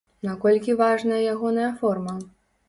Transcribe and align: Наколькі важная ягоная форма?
Наколькі 0.27 0.75
важная 0.79 1.19
ягоная 1.33 1.69
форма? 1.83 2.17